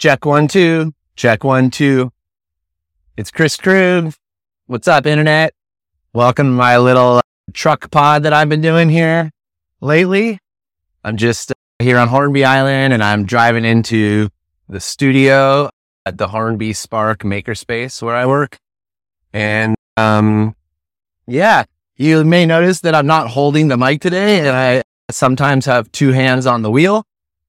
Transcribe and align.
Check 0.00 0.24
one, 0.24 0.48
two. 0.48 0.94
Check 1.14 1.44
one, 1.44 1.70
two. 1.70 2.10
It's 3.18 3.30
Kris 3.30 3.58
Krug. 3.58 4.14
What's 4.64 4.88
up, 4.88 5.04
internet? 5.04 5.52
Welcome 6.14 6.46
to 6.46 6.52
my 6.52 6.78
little 6.78 7.18
uh, 7.18 7.20
truck 7.52 7.90
pod 7.90 8.22
that 8.22 8.32
I've 8.32 8.48
been 8.48 8.62
doing 8.62 8.88
here 8.88 9.30
lately. 9.82 10.38
I'm 11.04 11.18
just 11.18 11.50
uh, 11.50 11.54
here 11.80 11.98
on 11.98 12.08
Hornby 12.08 12.46
Island 12.46 12.94
and 12.94 13.04
I'm 13.04 13.26
driving 13.26 13.66
into 13.66 14.30
the 14.70 14.80
studio 14.80 15.68
at 16.06 16.16
the 16.16 16.28
Hornby 16.28 16.72
Spark 16.72 17.18
Makerspace 17.18 18.00
where 18.00 18.16
I 18.16 18.24
work. 18.24 18.56
And, 19.34 19.74
um, 19.98 20.56
yeah, 21.26 21.64
you 21.96 22.24
may 22.24 22.46
notice 22.46 22.80
that 22.80 22.94
I'm 22.94 23.06
not 23.06 23.28
holding 23.28 23.68
the 23.68 23.76
mic 23.76 24.00
today 24.00 24.38
and 24.38 24.48
I 24.48 24.82
sometimes 25.10 25.66
have 25.66 25.92
two 25.92 26.12
hands 26.12 26.46
on 26.46 26.62
the 26.62 26.70
wheel. 26.70 27.04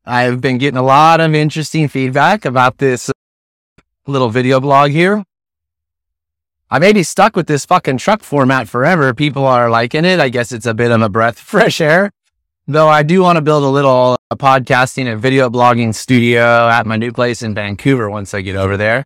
I've 0.06 0.42
been 0.42 0.58
getting 0.58 0.78
a 0.78 0.84
lot 0.84 1.22
of 1.22 1.36
interesting 1.36 1.88
feedback 1.88 2.46
about 2.46 2.80
this 2.80 3.12
little 4.08 4.30
video 4.30 4.60
blog 4.60 4.92
here. 4.92 5.24
I 6.70 6.80
may 6.80 6.94
be 6.94 7.04
stuck 7.04 7.36
with 7.36 7.48
this 7.48 7.66
fucking 7.66 7.98
truck 7.98 8.24
format 8.24 8.68
forever. 8.68 9.14
People 9.14 9.46
are 9.46 9.70
liking 9.70 10.06
it. 10.06 10.20
I 10.20 10.30
guess 10.30 10.52
it's 10.52 10.66
a 10.66 10.74
bit 10.74 10.92
of 10.92 11.02
a 11.02 11.10
breath 11.10 11.38
of 11.38 11.46
fresh 11.46 11.82
air. 11.82 12.12
Though 12.68 12.88
I 12.88 13.04
do 13.04 13.22
want 13.22 13.36
to 13.36 13.42
build 13.42 13.64
a 13.64 13.68
little 13.68 14.18
a 14.32 14.38
podcasting 14.38 15.12
and 15.12 15.22
video 15.22 15.50
blogging 15.50 15.94
studio 15.94 16.70
at 16.70 16.86
my 16.86 16.96
new 16.96 17.12
place 17.12 17.42
in 17.42 17.54
Vancouver 17.54 18.10
once 18.10 18.34
I 18.34 18.42
get 18.42 18.56
over 18.56 18.78
there. 18.78 19.04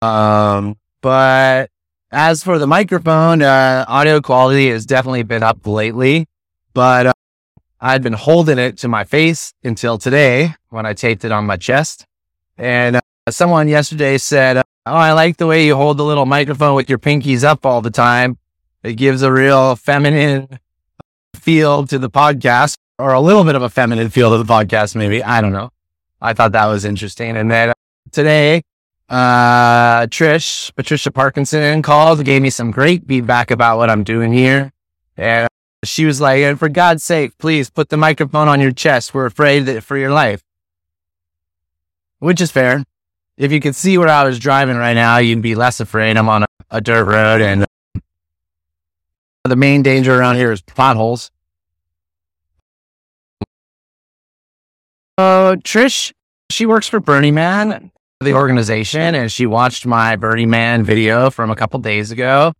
Um, 0.00 0.78
but 1.02 1.70
as 2.10 2.42
for 2.42 2.58
the 2.58 2.66
microphone, 2.66 3.42
uh, 3.42 3.84
audio 3.86 4.20
quality 4.22 4.70
has 4.70 4.86
definitely 4.86 5.24
been 5.24 5.42
up 5.42 5.66
lately, 5.66 6.26
but 6.72 7.08
uh, 7.08 7.12
I'd 7.80 8.02
been 8.02 8.12
holding 8.12 8.58
it 8.58 8.76
to 8.78 8.88
my 8.88 9.04
face 9.04 9.54
until 9.64 9.96
today 9.96 10.54
when 10.68 10.84
I 10.84 10.92
taped 10.92 11.24
it 11.24 11.32
on 11.32 11.46
my 11.46 11.56
chest. 11.56 12.04
And 12.58 12.96
uh, 12.96 13.00
someone 13.30 13.68
yesterday 13.68 14.18
said, 14.18 14.58
Oh, 14.58 14.62
I 14.94 15.12
like 15.12 15.36
the 15.36 15.46
way 15.46 15.66
you 15.66 15.76
hold 15.76 15.96
the 15.96 16.04
little 16.04 16.26
microphone 16.26 16.74
with 16.74 16.88
your 16.88 16.98
pinkies 16.98 17.44
up 17.44 17.64
all 17.64 17.80
the 17.80 17.90
time. 17.90 18.38
It 18.82 18.94
gives 18.94 19.22
a 19.22 19.32
real 19.32 19.76
feminine 19.76 20.58
feel 21.34 21.86
to 21.86 21.98
the 21.98 22.10
podcast 22.10 22.76
or 22.98 23.12
a 23.12 23.20
little 23.20 23.44
bit 23.44 23.54
of 23.54 23.62
a 23.62 23.70
feminine 23.70 24.10
feel 24.10 24.30
to 24.30 24.38
the 24.38 24.50
podcast, 24.50 24.94
maybe. 24.94 25.22
I 25.22 25.40
don't 25.40 25.52
know. 25.52 25.70
I 26.20 26.32
thought 26.32 26.52
that 26.52 26.66
was 26.66 26.84
interesting. 26.84 27.36
And 27.36 27.50
then 27.50 27.70
uh, 27.70 27.74
today, 28.10 28.62
uh, 29.08 30.06
Trish, 30.06 30.74
Patricia 30.74 31.10
Parkinson 31.10 31.82
called, 31.82 32.24
gave 32.24 32.42
me 32.42 32.50
some 32.50 32.70
great 32.70 33.06
feedback 33.06 33.50
about 33.50 33.78
what 33.78 33.90
I'm 33.90 34.04
doing 34.04 34.32
here. 34.32 34.72
And 35.16 35.49
she 35.84 36.04
was 36.04 36.20
like, 36.20 36.42
and 36.42 36.58
for 36.58 36.68
God's 36.68 37.02
sake, 37.02 37.38
please 37.38 37.70
put 37.70 37.88
the 37.88 37.96
microphone 37.96 38.48
on 38.48 38.60
your 38.60 38.72
chest. 38.72 39.14
We're 39.14 39.26
afraid 39.26 39.60
that 39.60 39.82
for 39.82 39.96
your 39.96 40.10
life. 40.10 40.42
Which 42.18 42.40
is 42.40 42.50
fair. 42.50 42.84
If 43.38 43.50
you 43.50 43.60
could 43.60 43.74
see 43.74 43.96
where 43.96 44.08
I 44.08 44.24
was 44.24 44.38
driving 44.38 44.76
right 44.76 44.92
now, 44.92 45.16
you'd 45.18 45.40
be 45.40 45.54
less 45.54 45.80
afraid. 45.80 46.18
I'm 46.18 46.28
on 46.28 46.42
a, 46.42 46.46
a 46.70 46.80
dirt 46.82 47.06
road 47.06 47.40
and 47.40 47.62
uh, 47.64 48.00
the 49.44 49.56
main 49.56 49.82
danger 49.82 50.14
around 50.14 50.36
here 50.36 50.52
is 50.52 50.60
potholes. 50.60 51.30
Uh, 55.16 55.56
Trish, 55.56 56.12
she 56.50 56.66
works 56.66 56.88
for 56.88 57.00
Burning 57.00 57.34
Man, 57.34 57.90
the 58.20 58.34
organization, 58.34 59.14
and 59.14 59.32
she 59.32 59.46
watched 59.46 59.86
my 59.86 60.16
Burning 60.16 60.50
Man 60.50 60.82
video 60.84 61.30
from 61.30 61.50
a 61.50 61.56
couple 61.56 61.80
days 61.80 62.10
ago 62.10 62.52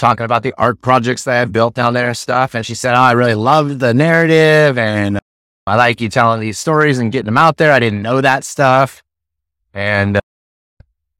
talking 0.00 0.24
about 0.24 0.42
the 0.42 0.54
art 0.58 0.80
projects 0.80 1.24
that 1.24 1.40
I've 1.40 1.52
built 1.52 1.74
down 1.74 1.94
there 1.94 2.08
and 2.08 2.16
stuff. 2.16 2.54
And 2.54 2.64
she 2.64 2.74
said, 2.74 2.94
Oh, 2.94 3.00
I 3.00 3.12
really 3.12 3.34
loved 3.34 3.78
the 3.78 3.94
narrative 3.94 4.78
and 4.78 5.20
I 5.66 5.76
like 5.76 6.00
you 6.00 6.08
telling 6.08 6.40
these 6.40 6.58
stories 6.58 6.98
and 6.98 7.12
getting 7.12 7.26
them 7.26 7.38
out 7.38 7.58
there. 7.58 7.70
I 7.70 7.78
didn't 7.78 8.02
know 8.02 8.20
that 8.20 8.42
stuff. 8.42 9.04
And, 9.72 10.16
uh, 10.16 10.20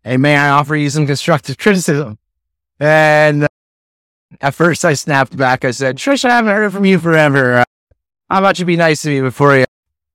hey, 0.02 0.16
may 0.16 0.36
I 0.36 0.48
offer 0.48 0.74
you 0.74 0.90
some 0.90 1.06
constructive 1.06 1.58
criticism? 1.58 2.18
And 2.80 3.44
uh, 3.44 3.48
at 4.40 4.54
first 4.54 4.84
I 4.84 4.94
snapped 4.94 5.36
back. 5.36 5.64
I 5.64 5.70
said, 5.70 5.96
Trish, 5.96 6.24
I 6.24 6.30
haven't 6.30 6.52
heard 6.52 6.72
from 6.72 6.84
you 6.84 6.98
forever. 6.98 7.58
Uh, 7.58 7.64
how 8.28 8.38
about 8.38 8.58
you 8.58 8.64
be 8.64 8.76
nice 8.76 9.02
to 9.02 9.08
me 9.08 9.20
before 9.20 9.56
you 9.56 9.66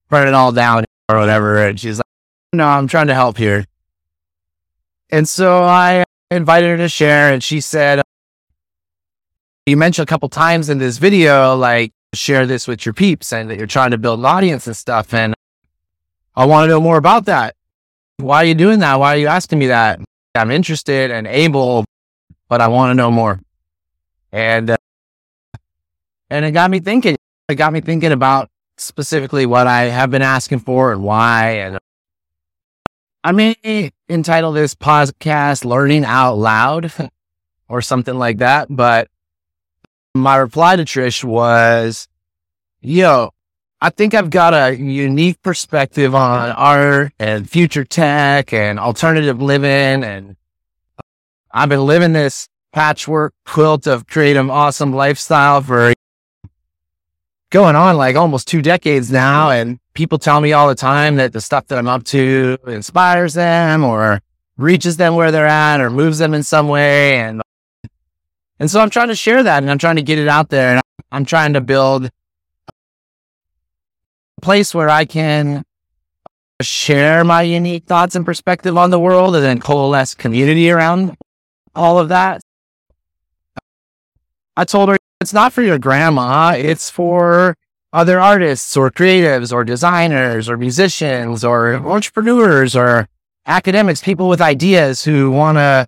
burn 0.09 0.28
it 0.28 0.34
all 0.34 0.52
down 0.52 0.86
or 1.08 1.20
whatever? 1.20 1.66
And 1.66 1.80
she's 1.80 2.00
like, 2.00 2.06
No, 2.52 2.68
I'm 2.68 2.88
trying 2.88 3.08
to 3.08 3.14
help 3.14 3.38
here. 3.38 3.66
And 5.12 5.30
so 5.30 5.64
I 5.64 6.03
invited 6.32 6.72
her 6.72 6.78
to 6.78 6.90
share 6.90 7.32
and 7.32 7.44
she 7.44 7.62
said, 7.62 8.02
you 9.66 9.78
mentioned 9.78 10.08
a 10.08 10.09
couple 10.09 10.30
times 10.30 10.70
in 10.70 10.78
this 10.78 10.98
video, 10.98 11.56
like 11.56 11.92
share 12.14 12.46
this 12.46 12.68
with 12.68 12.86
your 12.86 12.94
peeps 12.94 13.34
and 13.34 13.50
that 13.50 13.58
you're 13.58 13.68
trying 13.68 13.92
to 13.92 13.98
build 13.98 14.20
an 14.20 14.26
audience 14.26 14.68
and 14.68 14.78
stuff. 14.78 15.14
And 15.14 15.34
I 16.36 16.46
want 16.46 16.66
to 16.66 16.70
know 16.70 16.80
more 16.80 16.98
about 16.98 17.26
that. 17.26 17.56
Why 18.18 18.38
are 18.38 18.46
you 18.46 18.56
doing 18.56 18.80
that? 18.80 19.00
Why 19.00 19.16
are 19.16 19.18
you 19.18 19.28
asking 19.28 19.59
me 19.59 19.68
that? 19.68 20.00
I'm 20.36 20.52
interested 20.52 21.12
and 21.12 21.26
able, 21.28 21.86
but 22.48 22.62
I 22.62 22.68
want 22.68 22.92
to 22.92 22.94
know 22.94 23.09
more. 23.09 23.40
And, 24.31 24.70
uh, 24.70 24.78
and 26.30 26.46
it 26.46 26.52
got 26.52 26.70
me 26.70 26.80
thinking, 26.80 27.16
it 27.50 27.56
got 27.56 27.74
me 27.74 27.82
thinking 27.82 28.12
about 28.12 28.50
specifically 28.78 29.46
what 29.46 29.68
I 29.68 29.84
have 29.84 30.12
been 30.12 30.22
asking 30.22 30.59
for 30.59 30.92
and 30.92 31.03
why. 31.03 31.52
And 31.52 31.80
I 33.24 33.32
may 33.32 33.92
entitle 34.08 34.52
this 34.52 34.76
podcast 34.76 35.66
Learning 35.66 36.06
Out 36.06 36.36
Loud 36.36 36.92
or 37.70 37.82
something 37.82 38.16
like 38.16 38.38
that, 38.38 38.68
but 38.70 39.08
my 40.16 40.38
reply 40.38 40.78
to 40.78 40.84
Trish 40.84 41.24
was, 41.24 42.08
yo, 42.81 43.31
I 43.81 43.90
think 43.90 44.14
I've 44.14 44.30
got 44.30 44.53
a 44.53 44.76
unique 44.76 45.42
perspective 45.44 46.16
on 46.16 46.52
art 46.52 47.12
and 47.20 47.50
future 47.50 47.84
tech 47.84 48.53
and 48.53 48.80
alternative 48.80 49.42
living. 49.42 50.03
And 50.03 50.38
I've 51.52 51.70
been 51.70 51.86
living 51.86 52.14
this 52.14 52.48
patchwork 52.72 53.34
quilt 53.46 53.88
of 53.88 54.08
creative, 54.08 54.50
awesome 54.50 54.94
lifestyle 54.94 55.62
for 55.62 55.94
going 57.52 57.76
on 57.76 57.97
like 57.97 58.16
almost 58.16 58.47
two 58.47 58.62
decades 58.62 59.12
now. 59.12 59.50
And 59.50 59.80
people 59.94 60.18
tell 60.18 60.40
me 60.40 60.53
all 60.53 60.70
the 60.70 60.76
time 60.76 61.18
that 61.18 61.34
the 61.34 61.42
stuff 61.42 61.68
that 61.68 61.78
I'm 61.78 61.90
up 61.90 62.06
to 62.06 62.58
inspires 62.68 63.34
them 63.34 63.84
or 63.84 64.22
reaches 64.58 64.96
them 64.96 65.16
where 65.16 65.32
they're 65.32 65.46
at 65.46 65.82
or 65.82 65.90
moves 65.90 66.20
them 66.20 66.34
in 66.34 66.44
some 66.44 66.70
way. 66.70 67.20
And 67.20 67.42
and 68.60 68.70
so 68.70 68.80
I'm 68.80 68.90
trying 68.90 69.10
to 69.10 69.16
share 69.16 69.44
that 69.44 69.64
and 69.64 69.70
I'm 69.70 69.78
trying 69.78 69.98
to 69.98 70.02
get 70.02 70.20
it 70.20 70.28
out 70.28 70.50
there 70.50 70.72
and 70.72 70.82
I'm 71.12 71.26
trying 71.26 71.54
to 71.54 71.62
build 71.62 72.08
a 72.08 72.12
place 74.42 74.74
where 74.74 74.90
I 74.90 75.06
can 75.06 75.64
share 76.62 77.24
my 77.24 77.42
unique 77.42 77.86
thoughts 77.86 78.16
and 78.16 78.26
perspective 78.26 78.78
on 78.78 78.90
the 78.90 79.00
world 79.00 79.36
and 79.36 79.44
then 79.44 79.60
coalesce 79.60 80.16
community 80.16 80.70
around 80.70 81.18
all 81.76 82.00
of 82.00 82.10
that. 82.10 82.42
I 84.56 84.64
told 84.64 84.90
her 84.90 84.98
it's 85.20 85.34
not 85.34 85.52
for 85.52 85.62
your 85.62 85.78
grandma, 85.78 86.56
it's 86.58 86.90
for 86.90 87.56
other 87.92 88.20
artists 88.20 88.76
or 88.78 88.90
creatives 88.90 89.52
or 89.52 89.64
designers 89.64 90.50
or 90.50 90.58
musicians 90.58 91.44
or 91.44 91.76
entrepreneurs 91.76 92.76
or 92.76 93.08
academics, 93.46 94.02
people 94.02 94.30
with 94.30 94.42
ideas 94.42 95.04
who 95.04 95.32
want 95.32 95.58
to 95.58 95.88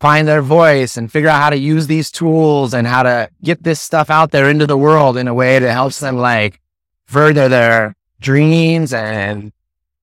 find 0.00 0.28
their 0.28 0.42
voice 0.42 0.96
and 0.96 1.10
figure 1.10 1.28
out 1.28 1.42
how 1.42 1.50
to 1.50 1.56
use 1.56 1.86
these 1.86 2.10
tools 2.10 2.74
and 2.74 2.86
how 2.86 3.02
to 3.02 3.30
get 3.42 3.62
this 3.62 3.80
stuff 3.80 4.10
out 4.10 4.30
there 4.30 4.50
into 4.50 4.66
the 4.66 4.76
world 4.76 5.16
in 5.16 5.28
a 5.28 5.34
way 5.34 5.58
that 5.58 5.72
helps 5.72 6.00
them 6.00 6.16
like 6.16 6.60
further 7.06 7.48
their 7.48 7.94
dreams 8.20 8.92
and 8.92 9.52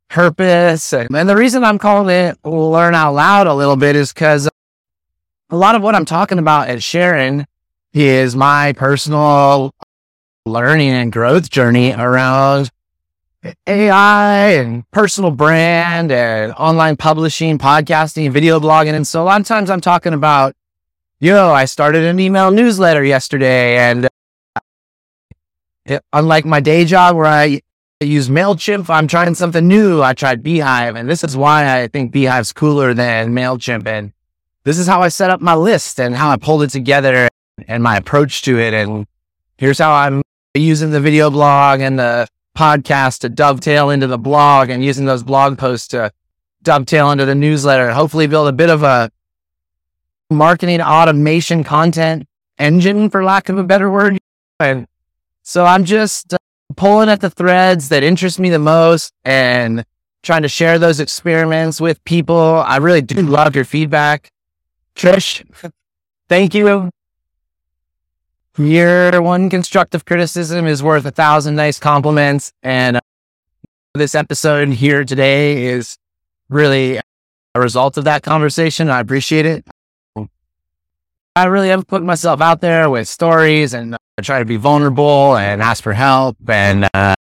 purpose. 0.09 0.93
And, 0.93 1.15
and 1.15 1.29
the 1.29 1.35
reason 1.35 1.63
I'm 1.63 1.79
calling 1.79 2.15
it 2.15 2.37
learn 2.43 2.95
out 2.95 3.13
loud 3.13 3.47
a 3.47 3.53
little 3.53 3.75
bit 3.75 3.95
is 3.95 4.13
because 4.13 4.49
a 5.49 5.55
lot 5.57 5.75
of 5.75 5.83
what 5.83 5.95
I'm 5.95 6.05
talking 6.05 6.39
about 6.39 6.69
at 6.69 6.81
Sharon 6.81 7.45
is 7.93 8.35
my 8.35 8.73
personal 8.73 9.73
learning 10.45 10.89
and 10.89 11.11
growth 11.11 11.49
journey 11.49 11.93
around 11.93 12.71
AI 13.67 14.51
and 14.51 14.89
personal 14.91 15.31
brand 15.31 16.11
and 16.11 16.53
online 16.53 16.95
publishing, 16.95 17.57
podcasting, 17.57 18.31
video 18.31 18.59
blogging. 18.59 18.93
And 18.93 19.07
so 19.07 19.21
a 19.21 19.25
lot 19.25 19.41
of 19.41 19.47
times 19.47 19.69
I'm 19.69 19.81
talking 19.81 20.13
about, 20.13 20.55
yo, 21.19 21.51
I 21.51 21.65
started 21.65 22.03
an 22.03 22.19
email 22.19 22.51
newsletter 22.51 23.03
yesterday. 23.03 23.77
And 23.77 24.05
uh, 24.55 24.59
it, 25.85 26.03
unlike 26.13 26.45
my 26.45 26.59
day 26.59 26.85
job 26.85 27.15
where 27.15 27.25
I 27.25 27.61
use 27.99 28.29
MailChimp, 28.29 28.89
I'm 28.89 29.07
trying 29.07 29.35
something 29.35 29.67
new. 29.67 30.01
I 30.01 30.13
tried 30.13 30.43
beehiiv. 30.43 30.97
And 30.97 31.09
this 31.09 31.23
is 31.23 31.35
why 31.35 31.81
I 31.81 31.87
think 31.87 32.13
beehiiv's 32.13 32.53
cooler 32.53 32.93
than 32.93 33.33
MailChimp. 33.33 33.87
And 33.87 34.13
this 34.63 34.77
is 34.77 34.87
how 34.87 35.01
I 35.01 35.09
set 35.09 35.29
up 35.29 35.41
my 35.41 35.55
list 35.55 35.99
and 35.99 36.15
how 36.15 36.29
I 36.29 36.37
pulled 36.37 36.63
it 36.63 36.69
together 36.69 37.27
and 37.67 37.83
my 37.83 37.97
approach 37.97 38.41
to 38.43 38.57
it. 38.59 38.73
And 38.73 39.05
here's 39.57 39.79
how 39.79 39.93
I'm 39.93 40.21
using 40.53 40.91
the 40.91 41.01
video 41.01 41.29
blog 41.29 41.81
and 41.81 41.99
the 41.99 42.27
podcast 42.55 43.19
to 43.19 43.29
dovetail 43.29 43.89
into 43.89 44.07
the 44.07 44.17
blog 44.17 44.69
and 44.69 44.83
using 44.83 45.05
those 45.05 45.23
blog 45.23 45.57
posts 45.57 45.87
to 45.89 46.11
dovetail 46.61 47.11
into 47.11 47.25
the 47.25 47.35
newsletter 47.35 47.91
hopefully 47.91 48.27
build 48.27 48.47
a 48.47 48.53
bit 48.53 48.69
of 48.69 48.83
a 48.83 49.11
marketing 50.29 50.81
automation 50.81 51.63
content 51.63 52.27
engine, 52.57 53.09
for 53.09 53.23
lack 53.23 53.49
of 53.49 53.57
a 53.57 53.63
better 53.63 53.89
word. 53.89 54.17
And 54.59 54.87
so 55.43 55.65
I'm 55.65 55.85
just 55.85 56.33
uh, 56.33 56.37
pulling 56.75 57.09
at 57.09 57.21
the 57.21 57.29
threads 57.29 57.89
that 57.89 58.03
interest 58.03 58.39
me 58.39 58.49
the 58.49 58.59
most 58.59 59.13
and 59.23 59.85
trying 60.21 60.43
to 60.43 60.47
share 60.47 60.79
those 60.79 60.99
experiments 60.99 61.81
with 61.81 62.03
people. 62.05 62.63
I 62.65 62.77
really 62.77 63.01
do 63.01 63.21
love 63.21 63.55
your 63.55 63.65
feedback. 63.65 64.29
Trish, 64.95 65.43
thank 66.29 66.53
you. 66.53 66.89
Your 68.57 69.19
one 69.19 69.49
constructive 69.49 70.05
criticism 70.05 70.67
is 70.67 70.83
worth 70.83 71.05
a 71.05 71.11
thousand 71.11 71.55
nice 71.55 71.79
compliments. 71.79 72.53
And 72.61 72.97
uh, 72.97 73.01
this 73.95 74.13
episode 74.13 74.69
here 74.69 75.03
today 75.03 75.65
is 75.65 75.97
really 76.49 76.99
a 77.55 77.59
result 77.59 77.97
of 77.97 78.03
that 78.03 78.21
conversation. 78.21 78.91
I 78.91 78.99
appreciate 78.99 79.47
it. 79.47 79.65
I 81.35 81.45
really 81.45 81.69
have 81.69 81.87
put 81.87 82.03
myself 82.03 82.41
out 82.41 82.61
there 82.61 82.91
with 82.91 83.07
stories 83.07 83.73
and 83.73 83.95
uh, 83.95 83.97
try 84.21 84.37
to 84.37 84.45
be 84.45 84.57
vulnerable 84.57 85.35
and 85.35 85.59
ask 85.59 85.81
for 85.81 85.93
help. 85.93 86.37
And, 86.47 86.87
uh, 86.93 87.15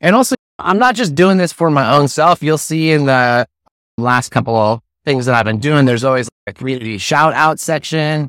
and 0.00 0.16
also, 0.16 0.34
I'm 0.58 0.78
not 0.78 0.96
just 0.96 1.14
doing 1.14 1.36
this 1.36 1.52
for 1.52 1.70
my 1.70 1.94
own 1.94 2.08
self. 2.08 2.42
You'll 2.42 2.58
see 2.58 2.90
in 2.90 3.06
the 3.06 3.46
last 3.96 4.30
couple 4.30 4.56
of 4.56 4.80
things 5.04 5.26
that 5.26 5.36
I've 5.36 5.44
been 5.44 5.60
doing, 5.60 5.86
there's 5.86 6.02
always 6.02 6.28
a 6.48 6.52
community 6.52 6.98
shout 6.98 7.32
out 7.34 7.60
section. 7.60 8.28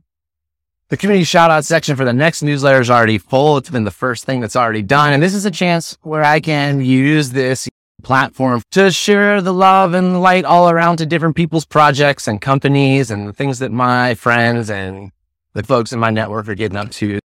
The 0.89 0.95
community 0.95 1.25
shout 1.25 1.51
out 1.51 1.65
section 1.65 1.97
for 1.97 2.05
the 2.05 2.13
next 2.13 2.41
newsletter 2.41 2.79
is 2.79 2.89
already 2.89 3.17
full. 3.17 3.57
It's 3.57 3.69
been 3.69 3.83
the 3.83 3.91
first 3.91 4.23
thing 4.23 4.39
that's 4.39 4.55
already 4.55 4.81
done. 4.81 5.11
And 5.11 5.21
this 5.21 5.33
is 5.33 5.43
a 5.43 5.51
chance 5.51 5.97
where 6.01 6.23
I 6.23 6.39
can 6.39 6.79
use 6.79 7.31
this 7.31 7.67
platform 8.03 8.61
to 8.71 8.89
share 8.89 9.41
the 9.41 9.53
love 9.53 9.93
and 9.93 10.21
light 10.21 10.45
all 10.45 10.69
around 10.69 10.97
to 10.97 11.05
different 11.05 11.35
people's 11.35 11.65
projects 11.65 12.25
and 12.25 12.39
companies 12.39 13.11
and 13.11 13.27
the 13.27 13.33
things 13.33 13.59
that 13.59 13.71
my 13.71 14.15
friends 14.15 14.69
and 14.69 15.11
the 15.51 15.63
folks 15.63 15.91
in 15.91 15.99
my 15.99 16.09
network 16.09 16.47
are 16.47 16.55
getting 16.55 16.77
up 16.77 16.89
to. 16.91 17.19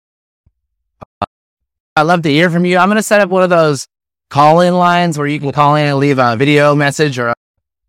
Uh, 1.21 1.25
I'd 1.95 2.01
love 2.01 2.23
to 2.23 2.29
hear 2.29 2.49
from 2.49 2.65
you. 2.65 2.77
I'm 2.77 2.89
going 2.89 2.97
to 2.97 3.03
set 3.03 3.21
up 3.21 3.29
one 3.29 3.43
of 3.43 3.49
those 3.49 3.87
call 4.29 4.59
in 4.59 4.73
lines 4.73 5.17
where 5.17 5.27
you 5.27 5.39
can 5.39 5.53
call 5.53 5.75
in 5.75 5.85
and 5.85 5.99
leave 5.99 6.19
a 6.19 6.35
video 6.35 6.75
message 6.75 7.17
or 7.17 7.29
a, 7.29 7.35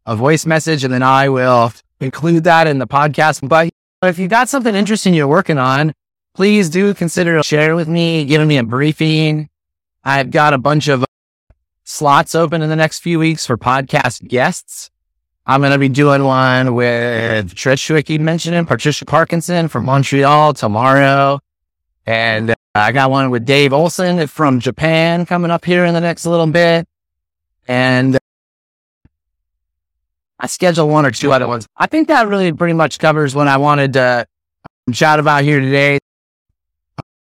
a 0.06 0.14
voice 0.14 0.46
message, 0.46 0.84
and 0.84 0.94
then 0.94 1.02
I 1.02 1.30
will 1.30 1.72
include 1.98 2.44
that 2.44 2.68
in 2.68 2.78
the 2.78 2.86
podcast. 2.86 3.48
But 3.48 3.70
if 4.06 4.18
you 4.18 4.28
got 4.28 4.48
something 4.48 4.74
interesting 4.74 5.14
you're 5.14 5.28
working 5.28 5.58
on, 5.58 5.94
please 6.34 6.68
do 6.70 6.94
consider 6.94 7.42
sharing 7.42 7.76
with 7.76 7.88
me, 7.88 8.24
giving 8.24 8.48
me 8.48 8.58
a 8.58 8.64
briefing. 8.64 9.48
I've 10.02 10.30
got 10.30 10.52
a 10.52 10.58
bunch 10.58 10.88
of 10.88 11.02
uh, 11.02 11.06
slots 11.84 12.34
open 12.34 12.62
in 12.62 12.68
the 12.68 12.76
next 12.76 13.00
few 13.00 13.18
weeks 13.18 13.46
for 13.46 13.56
podcast 13.56 14.26
guests. 14.26 14.90
I'm 15.46 15.60
going 15.60 15.72
to 15.72 15.78
be 15.78 15.88
doing 15.88 16.24
one 16.24 16.74
with 16.74 17.54
Trish, 17.54 17.86
who 17.86 17.96
I 17.96 18.02
keep 18.02 18.20
mentioning, 18.20 18.64
Patricia 18.64 19.04
Parkinson 19.04 19.68
from 19.68 19.84
Montreal 19.84 20.54
tomorrow. 20.54 21.40
And 22.06 22.50
uh, 22.50 22.54
I 22.74 22.92
got 22.92 23.10
one 23.10 23.30
with 23.30 23.44
Dave 23.44 23.72
Olson 23.72 24.26
from 24.26 24.60
Japan 24.60 25.26
coming 25.26 25.50
up 25.50 25.64
here 25.64 25.84
in 25.84 25.94
the 25.94 26.00
next 26.00 26.26
little 26.26 26.46
bit. 26.46 26.86
And 27.68 28.18
I 30.44 30.46
scheduled 30.46 30.90
one 30.90 31.06
or 31.06 31.10
two 31.10 31.32
other 31.32 31.48
ones. 31.48 31.66
I 31.74 31.86
think 31.86 32.08
that 32.08 32.28
really 32.28 32.52
pretty 32.52 32.74
much 32.74 32.98
covers 32.98 33.34
what 33.34 33.48
I 33.48 33.56
wanted 33.56 33.94
to 33.94 34.26
um, 34.86 34.92
chat 34.92 35.18
about 35.18 35.42
here 35.42 35.58
today. 35.58 35.98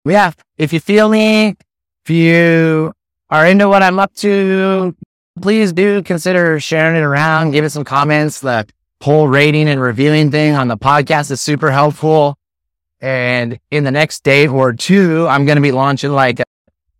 Yeah. 0.04 0.32
If 0.58 0.74
you 0.74 0.80
feel 0.80 1.08
me, 1.08 1.56
if 2.04 2.10
you 2.10 2.92
are 3.30 3.46
into 3.46 3.70
what 3.70 3.82
I'm 3.82 3.98
up 3.98 4.12
to, 4.16 4.94
please 5.40 5.72
do 5.72 6.02
consider 6.02 6.60
sharing 6.60 6.94
it 6.94 7.04
around, 7.04 7.52
give 7.52 7.64
it 7.64 7.70
some 7.70 7.84
comments. 7.84 8.40
The 8.40 8.68
whole 9.00 9.28
rating 9.28 9.66
and 9.66 9.80
reviewing 9.80 10.30
thing 10.30 10.54
on 10.54 10.68
the 10.68 10.76
podcast 10.76 11.30
is 11.30 11.40
super 11.40 11.70
helpful. 11.70 12.36
And 13.00 13.58
in 13.70 13.84
the 13.84 13.90
next 13.90 14.24
day 14.24 14.46
or 14.46 14.74
two, 14.74 15.26
I'm 15.26 15.46
going 15.46 15.56
to 15.56 15.62
be 15.62 15.72
launching 15.72 16.12
like 16.12 16.40
a, 16.40 16.44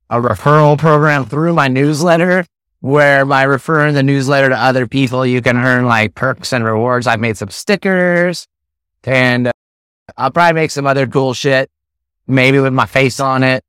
a 0.09 0.19
referral 0.19 0.79
program 0.79 1.27
through 1.27 1.53
my 1.53 1.69
newsletter 1.69 2.47
where 2.81 3.25
by 3.25 3.43
referring 3.45 3.95
the 3.95 4.03
newsletter 4.03 4.49
to 4.49 4.57
other 4.57 4.87
people, 4.87 5.25
you 5.25 5.43
can 5.43 5.57
earn 5.57 5.87
like 5.87 6.15
perks 6.15 6.53
and 6.53 6.65
rewards. 6.65 7.07
I've 7.07 7.21
made 7.21 7.37
some 7.37 7.51
stickers 7.51 8.47
and 9.05 9.49
uh, 9.49 9.53
I'll 10.17 10.31
probably 10.31 10.55
make 10.55 10.71
some 10.71 10.87
other 10.87 11.07
cool 11.07 11.35
shit, 11.35 11.71
maybe 12.27 12.59
with 12.59 12.73
my 12.73 12.87
face 12.87 13.21
on 13.21 13.43
it. 13.43 13.63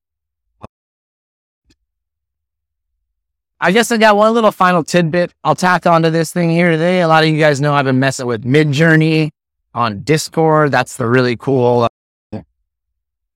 I 3.59 3.71
guess 3.71 3.91
I 3.91 3.97
got 3.97 4.15
one 4.15 4.35
little 4.35 4.51
final 4.51 4.83
tidbit 4.83 5.33
I'll 5.43 5.55
tack 5.55 5.87
onto 5.87 6.11
this 6.11 6.31
thing 6.31 6.51
here 6.51 6.69
today. 6.69 7.01
A 7.01 7.07
lot 7.07 7.23
of 7.23 7.29
you 7.29 7.39
guys 7.39 7.59
know 7.59 7.73
I've 7.73 7.85
been 7.85 7.99
messing 7.99 8.27
with 8.27 8.43
Midjourney 8.43 9.31
on 9.73 10.01
Discord. 10.01 10.71
That's 10.71 10.97
the 10.97 11.07
really 11.07 11.35
cool 11.35 11.87
uh, 12.33 12.41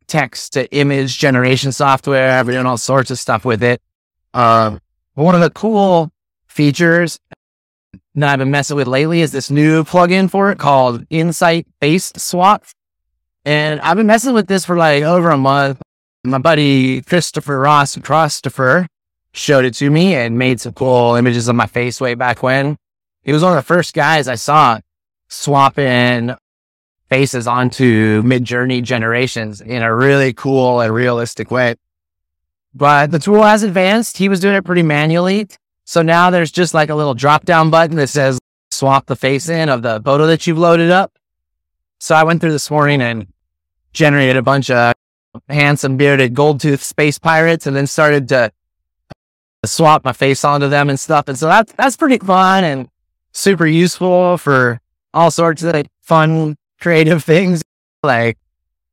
text 0.05 0.53
to 0.53 0.71
image 0.75 1.17
generation 1.17 1.71
software. 1.71 2.37
I've 2.37 2.45
been 2.45 2.53
doing 2.53 2.67
all 2.67 2.77
sorts 2.77 3.09
of 3.09 3.17
stuff 3.17 3.45
with 3.45 3.63
it. 3.63 3.81
Um, 4.35 4.79
one 5.21 5.35
of 5.35 5.41
the 5.41 5.49
cool 5.49 6.11
features 6.47 7.19
that 8.15 8.29
I've 8.29 8.39
been 8.39 8.51
messing 8.51 8.75
with 8.75 8.87
lately 8.87 9.21
is 9.21 9.31
this 9.31 9.49
new 9.49 9.83
plugin 9.83 10.29
for 10.29 10.51
it 10.51 10.57
called 10.57 11.05
Insight 11.09 11.67
Face 11.79 12.11
Swap. 12.17 12.65
And 13.45 13.79
I've 13.81 13.97
been 13.97 14.07
messing 14.07 14.33
with 14.33 14.47
this 14.47 14.65
for 14.65 14.75
like 14.75 15.03
over 15.03 15.29
a 15.29 15.37
month. 15.37 15.81
My 16.23 16.37
buddy 16.37 17.01
Christopher 17.01 17.59
Ross 17.59 17.97
Christopher 17.97 18.87
showed 19.33 19.65
it 19.65 19.73
to 19.75 19.89
me 19.89 20.15
and 20.15 20.37
made 20.37 20.59
some 20.59 20.73
cool 20.73 21.15
images 21.15 21.47
of 21.47 21.55
my 21.55 21.67
face 21.67 22.01
way 22.01 22.13
back 22.15 22.43
when. 22.43 22.77
He 23.23 23.31
was 23.31 23.43
one 23.43 23.53
of 23.53 23.57
the 23.57 23.67
first 23.67 23.93
guys 23.93 24.27
I 24.27 24.35
saw 24.35 24.79
swapping 25.29 26.35
faces 27.09 27.47
onto 27.47 28.21
Midjourney 28.23 28.83
generations 28.83 29.61
in 29.61 29.81
a 29.81 29.95
really 29.95 30.33
cool 30.33 30.81
and 30.81 30.93
realistic 30.93 31.51
way. 31.51 31.75
But 32.73 33.11
the 33.11 33.19
tool 33.19 33.43
has 33.43 33.63
advanced. 33.63 34.17
He 34.17 34.29
was 34.29 34.39
doing 34.39 34.55
it 34.55 34.63
pretty 34.63 34.83
manually. 34.83 35.47
So 35.85 36.01
now 36.01 36.29
there's 36.29 36.51
just 36.51 36.73
like 36.73 36.89
a 36.89 36.95
little 36.95 37.13
drop 37.13 37.45
down 37.45 37.69
button 37.69 37.97
that 37.97 38.07
says 38.07 38.39
swap 38.71 39.07
the 39.07 39.15
face 39.15 39.49
in 39.49 39.67
of 39.69 39.81
the 39.81 40.01
photo 40.03 40.27
that 40.27 40.47
you've 40.47 40.57
loaded 40.57 40.89
up. 40.89 41.11
So 41.99 42.15
I 42.15 42.23
went 42.23 42.41
through 42.41 42.53
this 42.53 42.71
morning 42.71 43.01
and 43.01 43.27
generated 43.93 44.37
a 44.37 44.41
bunch 44.41 44.71
of 44.71 44.93
handsome 45.49 45.97
bearded 45.97 46.33
gold 46.33 46.61
tooth 46.61 46.81
space 46.81 47.19
pirates 47.19 47.67
and 47.67 47.75
then 47.75 47.87
started 47.87 48.29
to 48.29 48.51
swap 49.65 50.03
my 50.03 50.13
face 50.13 50.43
onto 50.43 50.67
them 50.67 50.89
and 50.89 50.99
stuff. 50.99 51.27
And 51.27 51.37
so 51.37 51.47
that's, 51.47 51.73
that's 51.73 51.97
pretty 51.97 52.17
fun 52.17 52.63
and 52.63 52.89
super 53.33 53.67
useful 53.67 54.37
for 54.37 54.79
all 55.13 55.29
sorts 55.29 55.61
of 55.63 55.73
like, 55.73 55.87
fun, 56.01 56.55
creative 56.79 57.23
things 57.23 57.61
like 58.01 58.37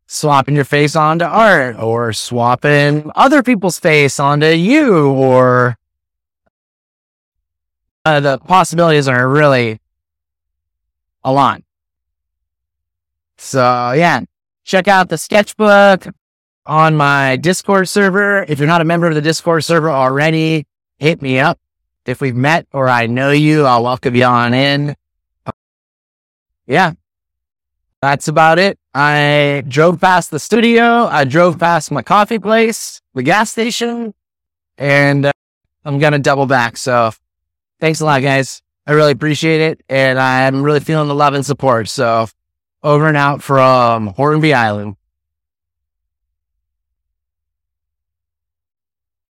swapping 0.09 0.57
your 0.57 0.65
face 0.65 0.97
onto 0.97 1.25
art 1.25 1.79
or 1.79 2.13
swapping 2.13 3.13
other 3.15 3.45
people's 3.45 3.79
face 3.79 4.19
onto 4.19 4.47
you 4.47 5.11
or 5.13 5.77
uh, 8.05 8.19
the 8.19 8.39
possibilities 8.39 9.07
are 9.07 9.29
really 9.29 9.79
a 11.23 11.31
lot. 11.33 11.63
So 13.37 13.93
yeah, 13.93 14.23
check 14.65 14.89
out 14.89 15.09
the 15.09 15.19
sketchbook, 15.19 16.09
on 16.69 16.95
my 16.95 17.37
Discord 17.37 17.89
server. 17.89 18.45
If 18.47 18.59
you're 18.59 18.69
not 18.69 18.83
a 18.83 18.85
member 18.85 19.07
of 19.07 19.15
the 19.15 19.23
Discord 19.23 19.65
server 19.65 19.91
already, 19.91 20.67
hit 20.99 21.23
me 21.23 21.41
up. 21.41 21.59
If 22.05 22.21
we've 22.21 22.37
met 22.37 22.67
or 22.73 22.89
I 22.89 23.07
know 23.07 23.31
you, 23.31 23.65
I'll 23.65 23.83
welcome 23.83 24.15
you 24.15 24.25
on 24.25 24.55
in. 24.55 24.95
Yeah, 26.67 26.93
that's 28.01 28.29
about 28.29 28.59
it. 28.59 28.79
I 28.95 29.65
drove 29.67 30.01
past 30.01 30.31
the 30.31 30.39
studio. 30.39 31.07
I 31.07 31.25
drove 31.25 31.59
past 31.59 31.91
my 31.91 32.03
coffee 32.03 32.39
place, 32.39 33.01
the 33.15 33.23
gas 33.23 33.51
station, 33.51 34.15
and 34.77 35.27
uh, 35.27 35.33
I'm 35.85 35.99
going 35.99 36.13
to 36.13 36.19
double 36.19 36.47
back. 36.47 36.77
So 36.77 37.11
thanks 37.81 38.01
a 38.01 38.05
lot, 38.05 38.23
guys. 38.23 38.63
I 38.87 38.93
really 38.93 39.13
appreciate 39.13 39.61
it. 39.61 39.83
And 39.89 40.19
I'm 40.19 40.63
really 40.63 40.81
feeling 40.81 41.09
the 41.09 41.15
love 41.15 41.35
and 41.35 41.45
support. 41.45 41.89
So 41.89 42.29
over 42.83 43.09
and 43.09 43.17
out 43.17 43.43
from 43.43 44.09
Hornby 44.09 44.55
Island. 44.55 44.97